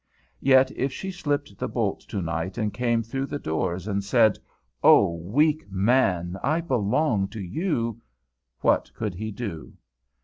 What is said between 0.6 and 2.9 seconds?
if she slipped the bolt tonight and